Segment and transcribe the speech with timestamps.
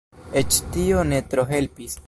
[0.41, 1.99] Eĉ tio ne tro helpis.